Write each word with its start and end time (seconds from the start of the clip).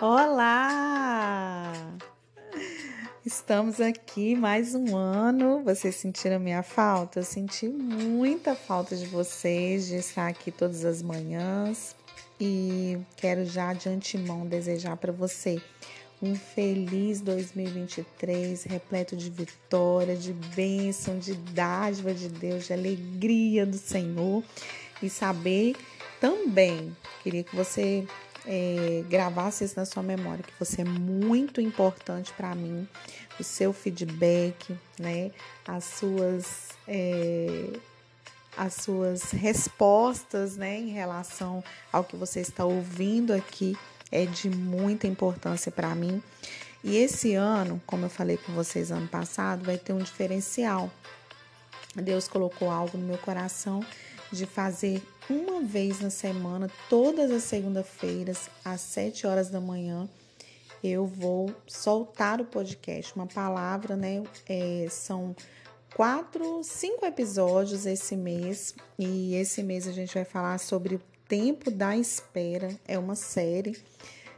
Olá! 0.00 1.72
Estamos 3.26 3.80
aqui 3.80 4.36
mais 4.36 4.72
um 4.72 4.96
ano. 4.96 5.64
Vocês 5.64 5.96
sentiram 5.96 6.38
minha 6.38 6.62
falta? 6.62 7.18
Eu 7.18 7.24
senti 7.24 7.66
muita 7.66 8.54
falta 8.54 8.94
de 8.94 9.06
vocês, 9.06 9.88
de 9.88 9.96
estar 9.96 10.28
aqui 10.28 10.52
todas 10.52 10.84
as 10.84 11.02
manhãs. 11.02 11.96
E 12.40 12.96
quero 13.16 13.44
já 13.44 13.72
de 13.72 13.88
antemão 13.88 14.46
desejar 14.46 14.96
para 14.96 15.10
você 15.10 15.60
um 16.22 16.36
feliz 16.36 17.20
2023, 17.20 18.62
repleto 18.64 19.16
de 19.16 19.28
vitória, 19.28 20.14
de 20.14 20.32
bênção, 20.32 21.18
de 21.18 21.34
dádiva 21.34 22.14
de 22.14 22.28
Deus, 22.28 22.66
de 22.68 22.72
alegria 22.72 23.66
do 23.66 23.76
Senhor. 23.76 24.44
E 25.02 25.10
saber 25.10 25.74
também, 26.20 26.96
queria 27.24 27.42
que 27.42 27.54
você 27.56 28.06
é, 28.50 29.04
gravasse 29.10 29.62
isso 29.62 29.78
na 29.78 29.84
sua 29.84 30.02
memória, 30.02 30.42
que 30.42 30.58
você 30.58 30.80
é 30.80 30.84
muito 30.84 31.60
importante 31.60 32.32
para 32.32 32.54
mim, 32.54 32.88
o 33.38 33.44
seu 33.44 33.74
feedback, 33.74 34.74
né? 34.98 35.30
As 35.66 35.84
suas. 35.84 36.68
É, 36.86 37.70
as 38.56 38.74
suas 38.74 39.30
respostas, 39.30 40.56
né, 40.56 40.80
em 40.80 40.88
relação 40.88 41.62
ao 41.92 42.02
que 42.02 42.16
você 42.16 42.40
está 42.40 42.64
ouvindo 42.64 43.32
aqui 43.32 43.78
é 44.10 44.26
de 44.26 44.50
muita 44.50 45.06
importância 45.06 45.70
para 45.70 45.94
mim. 45.94 46.20
E 46.82 46.96
esse 46.96 47.34
ano, 47.34 47.80
como 47.86 48.06
eu 48.06 48.10
falei 48.10 48.36
com 48.36 48.52
vocês 48.52 48.90
ano 48.90 49.06
passado, 49.06 49.64
vai 49.64 49.78
ter 49.78 49.92
um 49.92 49.98
diferencial. 49.98 50.90
Deus 51.94 52.26
colocou 52.26 52.68
algo 52.68 52.98
no 52.98 53.06
meu 53.06 53.18
coração 53.18 53.80
de 54.32 54.44
fazer 54.44 55.00
uma 55.30 55.60
vez 55.60 56.00
na 56.00 56.10
semana, 56.10 56.70
todas 56.88 57.30
as 57.30 57.42
segunda-feiras, 57.42 58.48
às 58.64 58.80
7 58.80 59.26
horas 59.26 59.50
da 59.50 59.60
manhã, 59.60 60.08
eu 60.82 61.06
vou 61.06 61.54
soltar 61.66 62.40
o 62.40 62.44
podcast. 62.44 63.14
Uma 63.14 63.26
palavra, 63.26 63.96
né? 63.96 64.22
É, 64.48 64.86
são 64.90 65.34
quatro, 65.94 66.62
cinco 66.62 67.04
episódios 67.04 67.84
esse 67.84 68.16
mês. 68.16 68.74
E 68.98 69.34
esse 69.34 69.62
mês 69.62 69.86
a 69.86 69.92
gente 69.92 70.14
vai 70.14 70.24
falar 70.24 70.58
sobre 70.58 70.94
o 70.94 71.00
tempo 71.28 71.70
da 71.70 71.96
espera. 71.96 72.68
É 72.86 72.98
uma 72.98 73.14
série. 73.14 73.76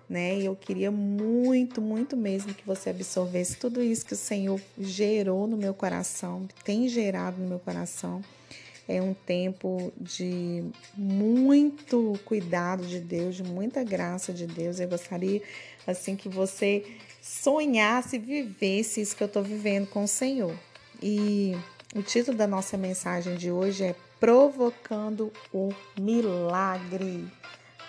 Né? 0.08 0.40
E 0.40 0.46
eu 0.46 0.56
queria 0.56 0.90
muito, 0.90 1.80
muito 1.80 2.16
mesmo 2.16 2.52
que 2.52 2.66
você 2.66 2.90
absorvesse 2.90 3.56
tudo 3.56 3.80
isso 3.80 4.04
que 4.04 4.14
o 4.14 4.16
Senhor 4.16 4.60
gerou 4.76 5.46
no 5.46 5.56
meu 5.56 5.72
coração, 5.72 6.48
tem 6.64 6.88
gerado 6.88 7.40
no 7.40 7.46
meu 7.46 7.60
coração 7.60 8.20
é 8.90 9.00
um 9.00 9.14
tempo 9.14 9.92
de 9.96 10.64
muito 10.96 12.18
cuidado 12.24 12.84
de 12.84 12.98
Deus, 12.98 13.36
de 13.36 13.44
muita 13.44 13.84
graça 13.84 14.32
de 14.32 14.48
Deus. 14.48 14.80
Eu 14.80 14.88
gostaria 14.88 15.40
assim 15.86 16.16
que 16.16 16.28
você 16.28 16.84
sonhasse, 17.22 18.18
vivesse 18.18 19.00
isso 19.00 19.14
que 19.14 19.22
eu 19.22 19.28
estou 19.28 19.44
vivendo 19.44 19.86
com 19.86 20.02
o 20.02 20.08
Senhor. 20.08 20.58
E 21.00 21.56
o 21.94 22.02
título 22.02 22.36
da 22.36 22.48
nossa 22.48 22.76
mensagem 22.76 23.36
de 23.36 23.48
hoje 23.48 23.84
é 23.84 23.94
Provocando 24.18 25.32
o 25.54 25.72
Milagre. 25.96 27.28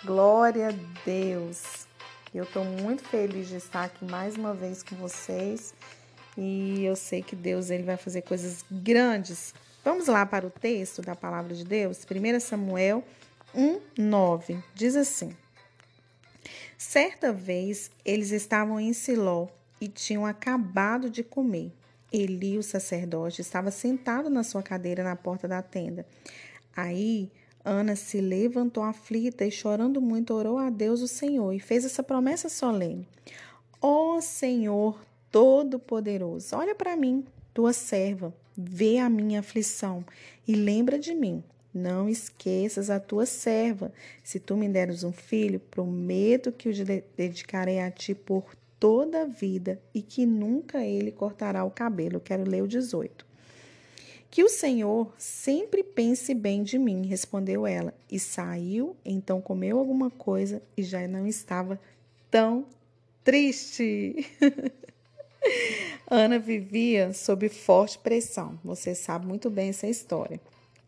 Glória 0.04 0.68
a 0.68 1.04
Deus. 1.04 1.88
Eu 2.32 2.44
estou 2.44 2.64
muito 2.64 3.02
feliz 3.02 3.48
de 3.48 3.56
estar 3.56 3.84
aqui 3.84 4.04
mais 4.04 4.36
uma 4.36 4.54
vez 4.54 4.84
com 4.84 4.94
vocês 4.94 5.74
e 6.38 6.84
eu 6.84 6.94
sei 6.94 7.22
que 7.22 7.34
Deus 7.34 7.70
ele 7.70 7.82
vai 7.82 7.96
fazer 7.96 8.22
coisas 8.22 8.64
grandes 8.70 9.52
Vamos 9.84 10.06
lá 10.06 10.24
para 10.24 10.46
o 10.46 10.50
texto 10.50 11.02
da 11.02 11.16
palavra 11.16 11.56
de 11.56 11.64
Deus? 11.64 12.06
1 12.08 12.38
Samuel 12.38 13.02
1, 13.52 13.80
9. 13.98 14.62
Diz 14.76 14.94
assim: 14.94 15.36
Certa 16.78 17.32
vez 17.32 17.90
eles 18.04 18.30
estavam 18.30 18.78
em 18.78 18.92
Siló 18.92 19.48
e 19.80 19.88
tinham 19.88 20.24
acabado 20.24 21.10
de 21.10 21.24
comer. 21.24 21.72
Eli, 22.12 22.58
o 22.58 22.62
sacerdote, 22.62 23.40
estava 23.40 23.72
sentado 23.72 24.30
na 24.30 24.44
sua 24.44 24.62
cadeira 24.62 25.02
na 25.02 25.16
porta 25.16 25.48
da 25.48 25.60
tenda. 25.60 26.06
Aí 26.76 27.28
Ana 27.64 27.96
se 27.96 28.20
levantou 28.20 28.84
aflita 28.84 29.44
e, 29.44 29.50
chorando 29.50 30.00
muito, 30.00 30.32
orou 30.32 30.58
a 30.58 30.70
Deus 30.70 31.00
o 31.00 31.08
Senhor 31.08 31.52
e 31.52 31.58
fez 31.58 31.84
essa 31.84 32.04
promessa 32.04 32.48
solene: 32.48 33.08
Ó 33.80 34.14
oh, 34.14 34.20
Senhor 34.20 34.96
Todo-Poderoso, 35.32 36.54
olha 36.54 36.72
para 36.72 36.96
mim, 36.96 37.24
tua 37.52 37.72
serva 37.72 38.32
Vê 38.56 38.98
a 38.98 39.08
minha 39.08 39.40
aflição 39.40 40.04
e 40.46 40.54
lembra 40.54 40.98
de 40.98 41.14
mim. 41.14 41.42
Não 41.74 42.08
esqueças 42.08 42.90
a 42.90 43.00
tua 43.00 43.24
serva. 43.24 43.92
Se 44.22 44.38
tu 44.38 44.56
me 44.56 44.68
deres 44.68 45.04
um 45.04 45.12
filho, 45.12 45.58
prometo 45.58 46.52
que 46.52 46.68
o 46.68 46.72
dedicarei 47.16 47.80
a 47.80 47.90
ti 47.90 48.14
por 48.14 48.44
toda 48.78 49.22
a 49.22 49.26
vida 49.26 49.80
e 49.94 50.02
que 50.02 50.26
nunca 50.26 50.84
ele 50.84 51.10
cortará 51.10 51.64
o 51.64 51.70
cabelo. 51.70 52.20
quero 52.20 52.48
ler 52.48 52.62
o 52.62 52.68
18. 52.68 53.24
Que 54.30 54.42
o 54.42 54.48
Senhor 54.48 55.12
sempre 55.16 55.82
pense 55.82 56.34
bem 56.34 56.62
de 56.62 56.78
mim, 56.78 57.06
respondeu 57.06 57.66
ela. 57.66 57.94
E 58.10 58.18
saiu, 58.18 58.96
então 59.04 59.40
comeu 59.40 59.78
alguma 59.78 60.10
coisa 60.10 60.60
e 60.76 60.82
já 60.82 61.06
não 61.06 61.26
estava 61.26 61.78
tão 62.30 62.66
triste. 63.22 64.26
Ana 66.14 66.38
vivia 66.38 67.14
sob 67.14 67.48
forte 67.48 67.98
pressão. 67.98 68.60
Você 68.62 68.94
sabe 68.94 69.26
muito 69.26 69.48
bem 69.48 69.70
essa 69.70 69.86
história. 69.86 70.38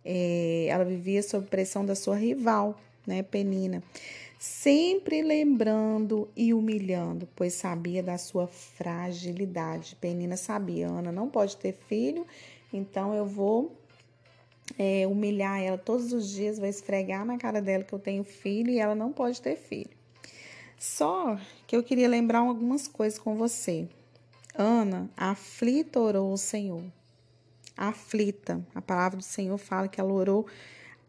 É, 0.04 0.66
ela 0.68 0.84
vivia 0.84 1.22
sob 1.22 1.46
pressão 1.46 1.82
da 1.82 1.94
sua 1.94 2.14
rival, 2.14 2.78
né, 3.06 3.22
Penina, 3.22 3.82
sempre 4.38 5.22
lembrando 5.22 6.28
e 6.36 6.52
humilhando, 6.52 7.26
pois 7.34 7.54
sabia 7.54 8.02
da 8.02 8.18
sua 8.18 8.46
fragilidade. 8.46 9.96
Penina 9.96 10.36
sabia, 10.36 10.88
Ana 10.88 11.10
não 11.10 11.30
pode 11.30 11.56
ter 11.56 11.72
filho, 11.72 12.26
então 12.70 13.14
eu 13.14 13.24
vou 13.24 13.74
é, 14.78 15.06
humilhar 15.06 15.58
ela 15.58 15.78
todos 15.78 16.12
os 16.12 16.28
dias, 16.28 16.58
vou 16.58 16.68
esfregar 16.68 17.24
na 17.24 17.38
cara 17.38 17.62
dela 17.62 17.82
que 17.82 17.94
eu 17.94 17.98
tenho 17.98 18.24
filho 18.24 18.68
e 18.68 18.78
ela 18.78 18.94
não 18.94 19.10
pode 19.10 19.40
ter 19.40 19.56
filho. 19.56 19.88
Só 20.78 21.38
que 21.66 21.74
eu 21.74 21.82
queria 21.82 22.08
lembrar 22.08 22.40
algumas 22.40 22.86
coisas 22.86 23.18
com 23.18 23.34
você. 23.36 23.88
Ana, 24.54 25.10
aflita 25.16 25.98
orou 25.98 26.32
o 26.32 26.38
Senhor. 26.38 26.84
Aflita. 27.76 28.64
A 28.74 28.80
palavra 28.80 29.18
do 29.18 29.24
Senhor 29.24 29.58
fala 29.58 29.88
que 29.88 30.00
ela 30.00 30.12
orou 30.12 30.46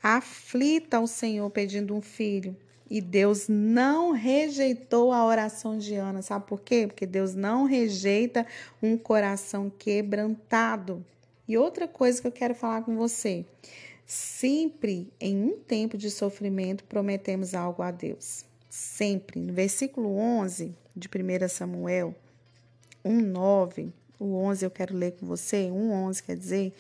aflita 0.02 0.98
ao 0.98 1.08
Senhor 1.08 1.50
pedindo 1.50 1.96
um 1.96 2.02
filho. 2.02 2.56
E 2.88 3.02
Deus 3.02 3.48
não 3.48 4.12
rejeitou 4.12 5.12
a 5.12 5.26
oração 5.26 5.78
de 5.78 5.96
Ana. 5.96 6.22
Sabe 6.22 6.46
por 6.46 6.62
quê? 6.62 6.86
Porque 6.86 7.06
Deus 7.06 7.34
não 7.34 7.66
rejeita 7.66 8.46
um 8.82 8.98
coração 8.98 9.72
quebrantado. 9.72 11.04
E 11.48 11.58
outra 11.58 11.88
coisa 11.88 12.22
que 12.22 12.28
eu 12.28 12.32
quero 12.32 12.54
falar 12.54 12.84
com 12.84 12.96
você. 12.96 13.46
Sempre 14.06 15.12
em 15.20 15.38
um 15.38 15.58
tempo 15.58 15.98
de 15.98 16.12
sofrimento 16.12 16.84
prometemos 16.84 17.56
algo 17.56 17.82
a 17.82 17.90
Deus. 17.90 18.46
Sempre. 18.70 19.40
No 19.40 19.54
versículo 19.54 20.16
11 20.16 20.76
de 20.96 21.08
1 21.08 21.50
Samuel, 21.50 22.14
1,9, 23.06 23.92
o 24.20 24.36
11 24.38 24.66
eu 24.66 24.72
quero 24.72 24.96
ler 24.96 25.12
com 25.12 25.28
você, 25.28 25.70
1,11 25.70 26.24
quer 26.24 26.36
dizer, 26.36 26.74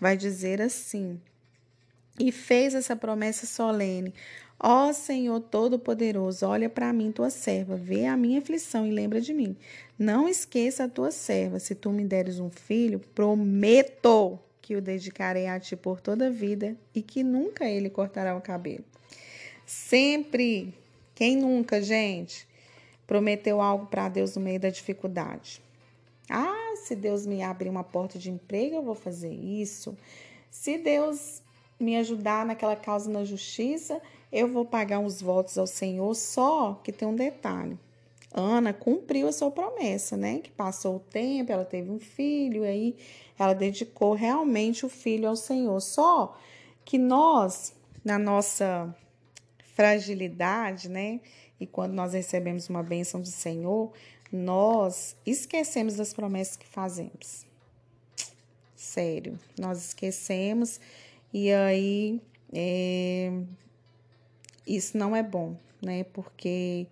vai 0.00 0.16
dizer 0.16 0.60
assim: 0.60 1.20
E 2.18 2.32
fez 2.32 2.74
essa 2.74 2.96
promessa 2.96 3.46
solene: 3.46 4.12
Ó 4.58 4.92
Senhor 4.92 5.38
Todo-Poderoso, 5.38 6.44
olha 6.44 6.68
para 6.68 6.92
mim, 6.92 7.12
tua 7.12 7.30
serva, 7.30 7.76
vê 7.76 8.06
a 8.06 8.16
minha 8.16 8.40
aflição 8.40 8.84
e 8.84 8.90
lembra 8.90 9.20
de 9.20 9.32
mim. 9.32 9.56
Não 9.96 10.28
esqueça 10.28 10.84
a 10.84 10.88
tua 10.88 11.12
serva, 11.12 11.60
se 11.60 11.76
tu 11.76 11.92
me 11.92 12.04
deres 12.04 12.40
um 12.40 12.50
filho, 12.50 12.98
prometo 13.14 14.38
que 14.60 14.74
o 14.74 14.82
dedicarei 14.82 15.46
a 15.46 15.60
ti 15.60 15.76
por 15.76 16.00
toda 16.00 16.26
a 16.26 16.30
vida 16.30 16.76
e 16.92 17.00
que 17.00 17.22
nunca 17.22 17.64
ele 17.66 17.88
cortará 17.88 18.36
o 18.36 18.40
cabelo. 18.40 18.84
Sempre, 19.64 20.74
quem 21.14 21.36
nunca, 21.36 21.80
gente, 21.80 22.48
prometeu 23.06 23.60
algo 23.60 23.86
para 23.86 24.08
Deus 24.08 24.34
no 24.34 24.42
meio 24.42 24.58
da 24.58 24.70
dificuldade? 24.70 25.62
Se 26.88 26.96
Deus 26.96 27.26
me 27.26 27.42
abrir 27.42 27.68
uma 27.68 27.84
porta 27.84 28.18
de 28.18 28.30
emprego, 28.30 28.76
eu 28.76 28.82
vou 28.82 28.94
fazer 28.94 29.30
isso. 29.30 29.94
Se 30.50 30.78
Deus 30.78 31.42
me 31.78 31.98
ajudar 31.98 32.46
naquela 32.46 32.74
causa 32.74 33.10
na 33.10 33.26
justiça, 33.26 34.00
eu 34.32 34.48
vou 34.48 34.64
pagar 34.64 34.98
uns 34.98 35.20
votos 35.20 35.58
ao 35.58 35.66
Senhor. 35.66 36.14
Só 36.14 36.80
que 36.82 36.90
tem 36.90 37.06
um 37.06 37.14
detalhe. 37.14 37.78
Ana 38.32 38.72
cumpriu 38.72 39.28
a 39.28 39.32
sua 39.32 39.50
promessa, 39.50 40.16
né? 40.16 40.38
Que 40.38 40.50
passou 40.50 40.96
o 40.96 41.00
tempo, 41.00 41.52
ela 41.52 41.66
teve 41.66 41.90
um 41.90 42.00
filho, 42.00 42.64
aí 42.64 42.96
ela 43.38 43.52
dedicou 43.52 44.14
realmente 44.14 44.86
o 44.86 44.88
filho 44.88 45.28
ao 45.28 45.36
Senhor. 45.36 45.78
Só 45.80 46.38
que 46.86 46.96
nós, 46.96 47.74
na 48.02 48.18
nossa 48.18 48.96
fragilidade, 49.74 50.88
né? 50.88 51.20
E 51.60 51.66
quando 51.66 51.92
nós 51.92 52.14
recebemos 52.14 52.70
uma 52.70 52.82
bênção 52.82 53.20
do 53.20 53.28
Senhor, 53.28 53.92
nós 54.32 55.16
esquecemos 55.26 55.96
das 55.96 56.12
promessas 56.12 56.56
que 56.56 56.66
fazemos. 56.66 57.46
Sério, 58.76 59.38
nós 59.58 59.78
esquecemos 59.86 60.80
e 61.32 61.52
aí 61.52 62.20
é, 62.52 63.32
isso 64.66 64.96
não 64.96 65.14
é 65.16 65.22
bom, 65.22 65.56
né? 65.82 66.04
Porque 66.04 66.86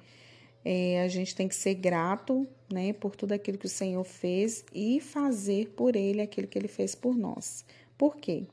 É, 0.69 1.03
a 1.03 1.09
gente 1.09 1.33
tem 1.33 1.47
que 1.47 1.55
ser 1.55 1.75
grato, 1.75 2.45
né, 2.69 2.93
por 2.93 3.15
tudo 3.15 3.31
aquilo 3.33 3.57
que 3.57 3.67
o 3.67 3.69
Senhor 3.69 4.03
fez 4.03 4.65
e 4.75 5.01
fazer 5.01 5.69
por 5.77 5.95
Ele 5.95 6.21
aquilo 6.21 6.49
que 6.49 6.59
Ele 6.59 6.67
fez 6.67 6.93
por 6.97 7.17
nós. 7.17 7.65
Por 7.97 8.17
quê? 8.17 8.49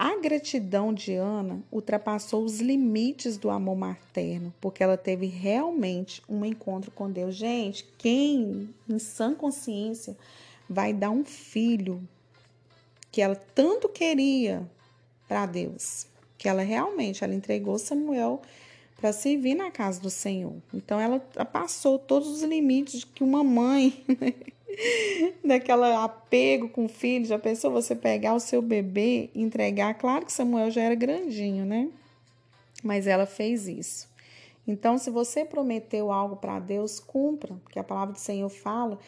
A 0.00 0.14
gratidão 0.14 0.94
de 0.94 1.14
Ana 1.14 1.60
ultrapassou 1.72 2.44
os 2.44 2.60
limites 2.60 3.36
do 3.36 3.50
amor 3.50 3.74
materno, 3.74 4.54
porque 4.60 4.80
ela 4.80 4.96
teve 4.96 5.26
realmente 5.26 6.22
um 6.28 6.44
encontro 6.44 6.92
com 6.92 7.10
Deus. 7.10 7.34
Gente, 7.34 7.84
quem 7.98 8.72
em 8.88 8.98
sã 9.00 9.34
consciência 9.34 10.16
vai 10.70 10.92
dar 10.92 11.10
um 11.10 11.24
filho 11.24 12.00
que 13.10 13.20
ela 13.20 13.34
tanto 13.34 13.88
queria 13.88 14.62
para 15.26 15.46
Deus, 15.46 16.06
que 16.38 16.48
ela 16.48 16.62
realmente 16.62 17.24
ela 17.24 17.34
entregou 17.34 17.76
Samuel 17.76 18.40
para 19.00 19.12
servir 19.12 19.56
na 19.56 19.68
casa 19.68 20.00
do 20.00 20.10
Senhor. 20.10 20.54
Então 20.72 21.00
ela 21.00 21.18
passou 21.18 21.98
todos 21.98 22.28
os 22.28 22.42
limites 22.44 23.02
que 23.02 23.24
uma 23.24 23.42
mãe 23.42 24.04
daquela 25.44 26.04
apego 26.04 26.68
com 26.68 26.84
o 26.84 26.88
filho. 26.88 27.24
Já 27.24 27.38
pensou 27.38 27.70
você 27.70 27.94
pegar 27.94 28.34
o 28.34 28.40
seu 28.40 28.60
bebê 28.62 29.30
e 29.34 29.42
entregar? 29.42 29.94
Claro 29.94 30.26
que 30.26 30.32
Samuel 30.32 30.70
já 30.70 30.82
era 30.82 30.94
grandinho, 30.94 31.64
né? 31.64 31.88
Mas 32.82 33.06
ela 33.06 33.26
fez 33.26 33.66
isso. 33.66 34.08
Então, 34.66 34.98
se 34.98 35.10
você 35.10 35.44
prometeu 35.44 36.12
algo 36.12 36.36
para 36.36 36.60
Deus, 36.60 37.00
cumpra, 37.00 37.54
porque 37.64 37.78
a 37.78 37.84
palavra 37.84 38.12
do 38.12 38.20
Senhor 38.20 38.48
fala 38.48 38.98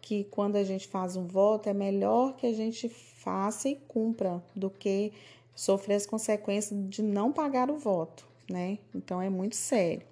que 0.00 0.24
quando 0.24 0.56
a 0.56 0.62
gente 0.62 0.86
faz 0.86 1.16
um 1.16 1.26
voto, 1.26 1.68
é 1.68 1.74
melhor 1.74 2.36
que 2.36 2.46
a 2.46 2.52
gente 2.52 2.88
faça 2.88 3.68
e 3.68 3.76
cumpra 3.88 4.42
do 4.54 4.68
que 4.68 5.12
sofrer 5.54 5.94
as 5.94 6.06
consequências 6.06 6.78
de 6.88 7.02
não 7.02 7.32
pagar 7.32 7.70
o 7.70 7.78
voto, 7.78 8.26
né? 8.48 8.78
Então, 8.94 9.20
é 9.20 9.30
muito 9.30 9.56
sério. 9.56 10.02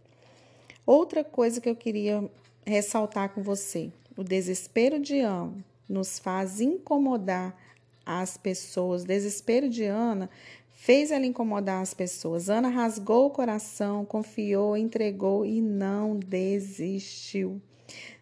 Outra 0.87 1.23
coisa 1.23 1.61
que 1.61 1.69
eu 1.69 1.77
queria 1.77 2.29
ressaltar 2.67 3.29
com 3.29 3.43
você 3.43 3.93
o 4.17 4.23
desespero 4.23 5.01
de 5.01 5.21
Ana 5.21 5.65
nos 5.89 6.19
faz 6.19 6.61
incomodar 6.61 7.57
as 8.05 8.37
pessoas. 8.37 9.03
O 9.03 9.07
desespero 9.07 9.69
de 9.69 9.85
Ana 9.85 10.31
fez 10.71 11.11
ela 11.11 11.27
incomodar 11.27 11.83
as 11.83 11.95
pessoas. 11.95 12.49
Ana 12.49 12.69
rasgou 12.69 13.27
o 13.27 13.31
coração, 13.31 14.05
confiou, 14.05 14.77
entregou 14.77 15.45
e 15.45 15.61
não 15.61 16.17
desistiu. 16.17 17.61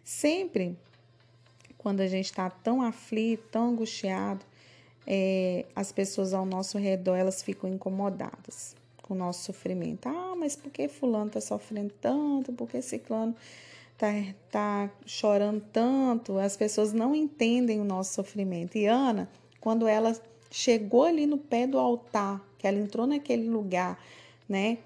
Sempre 0.03 0.77
quando 1.77 1.99
a 1.99 2.07
gente 2.07 2.25
está 2.25 2.49
tão 2.49 2.81
aflito, 2.81 3.43
tão 3.51 3.71
angustiado, 3.71 4.45
é, 5.05 5.65
as 5.75 5.91
pessoas 5.91 6.33
ao 6.33 6.45
nosso 6.45 6.77
redor 6.77 7.15
elas 7.15 7.43
ficam 7.43 7.69
incomodadas 7.69 8.75
com 9.01 9.13
o 9.13 9.17
nosso 9.17 9.43
sofrimento. 9.43 10.07
Ah, 10.07 10.33
mas 10.37 10.55
por 10.55 10.71
que 10.71 10.87
fulano 10.87 11.27
está 11.27 11.41
sofrendo 11.41 11.93
tanto? 11.99 12.53
Por 12.53 12.69
que 12.69 12.81
ciclano 12.81 13.35
tá, 13.97 14.07
tá 14.51 14.91
chorando 15.05 15.61
tanto, 15.71 16.37
as 16.37 16.57
pessoas 16.57 16.93
não 16.93 17.15
entendem 17.15 17.79
o 17.79 17.83
nosso 17.83 18.13
sofrimento. 18.13 18.77
E 18.77 18.85
Ana, 18.85 19.29
quando 19.59 19.87
ela 19.87 20.15
chegou 20.51 21.03
ali 21.03 21.25
no 21.25 21.37
pé 21.37 21.65
do 21.65 21.77
altar, 21.79 22.41
que 22.57 22.67
ela 22.67 22.77
entrou 22.77 23.07
naquele 23.07 23.49
lugar, 23.49 23.99
né? 24.47 24.77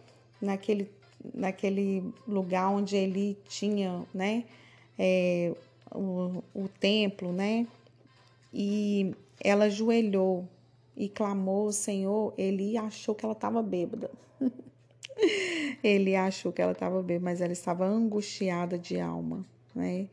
Naquele, 0.41 0.89
naquele 1.33 2.13
lugar 2.27 2.69
onde 2.69 2.95
ele 2.95 3.37
tinha, 3.47 4.03
né? 4.13 4.45
É, 4.97 5.53
o, 5.93 6.43
o 6.53 6.67
templo, 6.79 7.31
né? 7.31 7.67
E 8.53 9.13
ela 9.39 9.65
ajoelhou 9.65 10.47
e 10.95 11.07
clamou 11.07 11.65
ao 11.65 11.71
Senhor, 11.71 12.33
ele 12.37 12.77
achou 12.77 13.13
que 13.13 13.23
ela 13.23 13.33
estava 13.33 13.61
bêbada. 13.61 14.09
Ele 15.83 16.15
achou 16.15 16.51
que 16.51 16.61
ela 16.61 16.71
estava 16.71 17.01
bem, 17.01 17.19
mas 17.19 17.41
ela 17.41 17.53
estava 17.53 17.85
angustiada 17.85 18.77
de 18.77 18.99
alma, 18.99 19.45
né? 19.75 20.07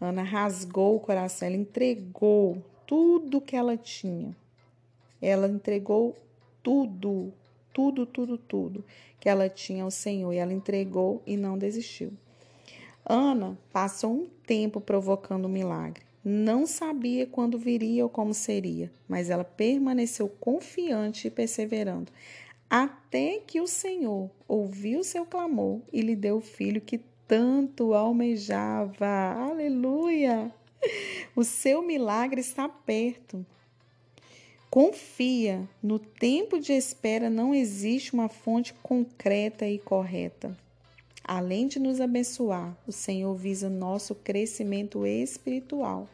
Ana 0.00 0.22
rasgou 0.22 0.96
o 0.96 1.00
coração, 1.00 1.48
ela 1.48 1.56
entregou 1.56 2.62
tudo 2.86 3.40
que 3.40 3.56
ela 3.56 3.76
tinha. 3.76 4.36
Ela 5.20 5.48
entregou 5.48 6.16
tudo, 6.62 7.32
tudo, 7.72 8.06
tudo, 8.06 8.38
tudo 8.38 8.84
que 9.20 9.28
ela 9.28 9.48
tinha 9.48 9.82
ao 9.82 9.90
Senhor 9.90 10.32
e 10.32 10.36
ela 10.36 10.52
entregou 10.52 11.22
e 11.26 11.36
não 11.36 11.58
desistiu. 11.58 12.12
Ana 13.04 13.58
passou 13.72 14.12
um 14.12 14.28
tempo 14.46 14.80
provocando 14.80 15.46
o 15.46 15.48
um 15.48 15.52
milagre. 15.52 16.02
Não 16.24 16.66
sabia 16.66 17.26
quando 17.26 17.58
viria 17.58 18.04
ou 18.04 18.10
como 18.10 18.34
seria, 18.34 18.92
mas 19.08 19.30
ela 19.30 19.44
permaneceu 19.44 20.28
confiante 20.28 21.28
e 21.28 21.30
perseverando, 21.30 22.12
até 22.70 23.40
que 23.46 23.60
o 23.60 23.66
Senhor 23.66 24.30
ouviu 24.46 25.02
seu 25.02 25.24
clamor 25.24 25.80
e 25.92 26.00
lhe 26.00 26.14
deu 26.14 26.36
o 26.36 26.42
filho 26.42 26.80
que 26.80 27.00
tanto 27.26 27.94
almejava. 27.94 29.06
Aleluia! 29.06 30.52
O 31.34 31.44
seu 31.44 31.82
milagre 31.82 32.40
está 32.40 32.68
perto. 32.68 33.44
Confia, 34.70 35.68
no 35.82 35.98
tempo 35.98 36.60
de 36.60 36.72
espera 36.72 37.30
não 37.30 37.54
existe 37.54 38.12
uma 38.12 38.28
fonte 38.28 38.74
concreta 38.82 39.66
e 39.66 39.78
correta. 39.78 40.56
Além 41.24 41.66
de 41.66 41.78
nos 41.78 42.00
abençoar, 42.00 42.76
o 42.86 42.92
Senhor 42.92 43.34
visa 43.34 43.68
nosso 43.68 44.14
crescimento 44.14 45.06
espiritual. 45.06 46.08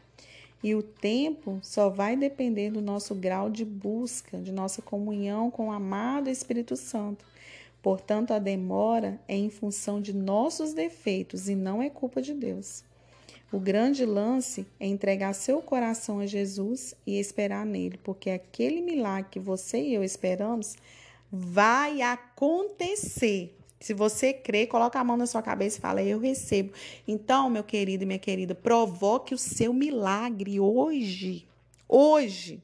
E 0.65 0.75
o 0.75 0.83
tempo 0.83 1.59
só 1.61 1.91
vai 1.91 2.17
depender 2.17 2.71
do 2.71 2.81
nosso 2.81 3.15
grau 3.15 3.51
de 3.51 3.67
busca, 3.67 4.39
de 4.39 4.51
nossa 4.51 4.81
comunhão 4.81 5.51
com 5.51 5.69
o 5.69 5.71
amado 5.71 6.31
Espírito 6.31 6.75
Santo. 6.75 7.23
Portanto, 7.83 8.33
a 8.33 8.39
demora 8.39 9.21
é 9.29 9.37
em 9.37 9.51
função 9.51 10.01
de 10.01 10.15
nossos 10.15 10.73
defeitos 10.73 11.51
e 11.51 11.55
não 11.55 11.83
é 11.83 11.91
culpa 11.91 12.23
de 12.23 12.33
Deus. 12.33 12.83
O 13.53 13.61
grande 13.61 14.07
lance 14.07 14.67
é 14.81 14.87
entregar 14.87 15.35
seu 15.35 15.61
coração 15.61 16.19
a 16.19 16.25
Jesus 16.25 16.95
e 17.07 17.21
esperar 17.21 17.67
nele, 17.67 18.01
porque 18.03 18.31
aquele 18.31 18.81
milagre 18.81 19.33
que 19.33 19.39
você 19.39 19.83
e 19.83 19.93
eu 19.93 20.03
esperamos 20.03 20.77
vai 21.31 22.01
acontecer. 22.01 23.55
Se 23.85 23.93
você 23.93 24.33
crê, 24.33 24.67
coloca 24.67 24.99
a 24.99 25.05
mão 25.05 25.15
na 25.15 25.27
sua 25.27 25.43
cabeça 25.43 25.77
e 25.77 25.81
fala: 25.83 26.03
Eu 26.03 26.19
recebo. 26.19 26.73
Então, 27.07 27.51
meu 27.51 27.63
querido 27.63 28.03
e 28.03 28.07
minha 28.07 28.19
querida, 28.19 28.55
provoque 28.55 29.35
o 29.35 29.39
seu 29.39 29.75
milagre 29.75 30.59
hoje. 30.59 31.47
Hoje. 31.87 32.63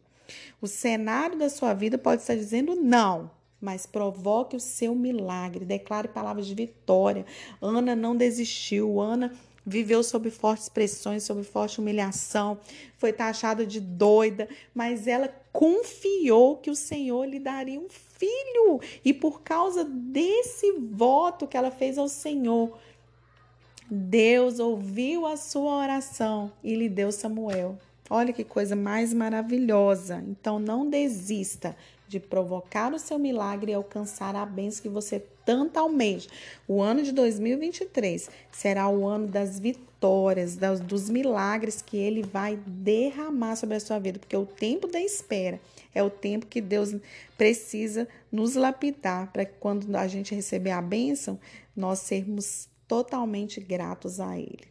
O 0.63 0.67
cenário 0.67 1.39
da 1.39 1.51
sua 1.51 1.75
vida 1.75 1.99
pode 1.99 2.23
estar 2.23 2.35
dizendo 2.35 2.75
não, 2.75 3.31
mas 3.61 3.85
provoque 3.85 4.57
o 4.57 4.61
seu 4.61 4.95
milagre. 4.95 5.67
Declare 5.67 6.09
palavras 6.09 6.47
de 6.47 6.55
vitória. 6.55 7.27
Ana 7.61 7.95
não 7.95 8.17
desistiu. 8.17 8.99
Ana 8.99 9.31
viveu 9.67 10.03
sob 10.03 10.31
fortes 10.31 10.71
pressões, 10.71 11.23
sob 11.25 11.43
forte 11.45 11.81
humilhação, 11.81 12.59
foi 12.97 13.13
taxada 13.13 13.67
de 13.67 13.79
doida, 13.79 14.49
mas 14.75 15.07
ela 15.07 15.29
confiou 15.53 16.57
que 16.57 16.71
o 16.71 16.77
Senhor 16.77 17.25
lhe 17.25 17.39
daria 17.39 17.79
um 17.79 17.89
filho. 17.89 18.81
E 19.05 19.13
por 19.13 19.43
causa 19.43 19.85
desse 19.85 20.73
voto 20.73 21.47
que 21.47 21.57
ela 21.57 21.71
fez 21.71 21.99
ao 21.99 22.09
Senhor, 22.09 22.79
Deus 23.91 24.59
ouviu 24.59 25.27
a 25.27 25.37
sua 25.37 25.77
oração 25.79 26.53
e 26.63 26.75
lhe 26.75 26.89
deu 26.89 27.11
Samuel. 27.11 27.79
Olha 28.09 28.33
que 28.33 28.45
coisa 28.45 28.75
mais 28.75 29.13
maravilhosa. 29.13 30.25
Então 30.27 30.59
não 30.59 30.89
desista 30.89 31.77
de 32.11 32.19
provocar 32.19 32.93
o 32.93 32.99
seu 32.99 33.19
milagre 33.21 33.71
e 33.71 33.75
alcançar 33.75 34.35
a 34.35 34.45
bênção 34.45 34.83
que 34.83 34.89
você 34.89 35.25
tanto 35.47 35.79
almeja. 35.79 36.29
O 36.67 36.83
ano 36.83 37.05
de 37.05 37.13
2023 37.13 38.29
será 38.51 38.89
o 38.89 39.07
ano 39.07 39.29
das 39.29 39.61
vitórias, 39.61 40.59
dos 40.85 41.09
milagres 41.09 41.81
que 41.81 41.97
ele 41.97 42.23
vai 42.25 42.57
derramar 42.67 43.55
sobre 43.55 43.77
a 43.77 43.81
sua 43.81 44.01
vida, 44.01 44.19
porque 44.19 44.37
o 44.37 44.45
tempo 44.45 44.89
da 44.89 45.01
espera 45.01 45.61
é 45.95 46.03
o 46.03 46.11
tempo 46.11 46.47
que 46.47 46.61
Deus 46.61 46.97
precisa 47.39 48.09
nos 48.31 48.57
lapidar 48.57 49.31
para 49.33 49.45
que 49.45 49.55
quando 49.61 49.95
a 49.95 50.09
gente 50.09 50.35
receber 50.35 50.73
a 50.73 50.83
bênção, 50.83 51.39
nós 51.77 52.01
sermos 52.01 52.69
totalmente 52.89 53.61
gratos 53.61 54.19
a 54.19 54.37
Ele. 54.37 54.69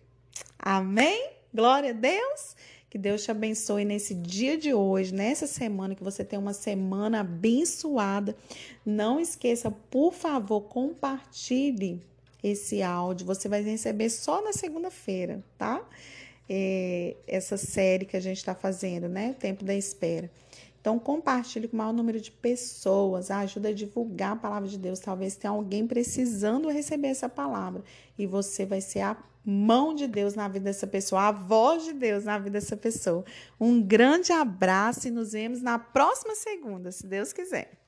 Amém? 0.58 1.31
Glória 1.53 1.91
a 1.91 1.93
Deus! 1.93 2.55
Que 2.89 2.98
Deus 2.98 3.24
te 3.24 3.29
abençoe 3.29 3.86
nesse 3.86 4.15
dia 4.15 4.58
de 4.58 4.74
hoje, 4.74 5.13
nessa 5.13 5.46
semana, 5.46 5.93
que 5.93 6.03
você 6.03 6.25
tenha 6.25 6.39
uma 6.39 6.53
semana 6.53 7.19
abençoada. 7.19 8.36
Não 8.84 9.19
esqueça, 9.19 9.69
por 9.69 10.12
favor, 10.12 10.62
compartilhe 10.62 12.01
esse 12.43 12.81
áudio. 12.81 13.27
Você 13.27 13.48
vai 13.48 13.62
receber 13.62 14.10
só 14.10 14.41
na 14.41 14.53
segunda-feira, 14.53 15.43
tá? 15.55 15.88
É, 16.50 17.15
essa 17.27 17.58
série 17.58 18.05
que 18.05 18.17
a 18.17 18.19
gente 18.19 18.38
está 18.38 18.55
fazendo, 18.55 19.08
né? 19.08 19.31
O 19.31 19.36
tempo 19.36 19.63
da 19.63 19.75
espera. 19.75 20.31
Então, 20.81 20.98
compartilhe 20.98 21.67
com 21.67 21.75
o 21.75 21.77
maior 21.77 21.93
número 21.93 22.19
de 22.19 22.31
pessoas, 22.31 23.29
ajuda 23.29 23.69
a 23.69 23.74
divulgar 23.74 24.31
a 24.31 24.36
palavra 24.36 24.67
de 24.67 24.79
Deus. 24.79 25.00
Talvez 25.00 25.36
tenha 25.36 25.51
alguém 25.51 25.86
precisando 25.86 26.69
receber 26.69 27.10
essa 27.10 27.29
palavra 27.29 27.84
e 28.17 28.25
você 28.25 28.65
vai 28.65 28.81
ser 28.81 29.01
a 29.01 29.15
mão 29.46 29.93
de 29.93 30.08
Deus 30.08 30.36
na 30.36 30.48
vida 30.48 30.65
dessa 30.65 30.88
pessoa, 30.88 31.27
a 31.27 31.31
voz 31.31 31.86
de 31.86 31.93
Deus 31.93 32.25
na 32.25 32.38
vida 32.38 32.51
dessa 32.51 32.77
pessoa. 32.77 33.24
Um 33.60 33.81
grande 33.81 34.31
abraço 34.31 35.08
e 35.08 35.12
nos 35.12 35.31
vemos 35.31 35.62
na 35.62 35.79
próxima 35.79 36.36
segunda, 36.36 36.91
se 36.91 37.08
Deus 37.08 37.34
quiser. 37.34 37.79